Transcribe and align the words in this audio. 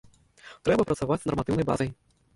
Трэба 0.69 0.87
працаваць 0.91 1.21
з 1.27 1.33
нарматыўнай 1.33 1.65
базай. 1.73 1.89